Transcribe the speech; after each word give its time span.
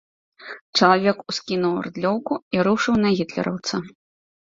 Чалавек 0.79 1.17
ускінуў 1.33 1.75
рыдлёўку 1.89 2.33
і 2.57 2.67
рушыў 2.71 3.01
на 3.07 3.17
гітлераўца. 3.17 3.75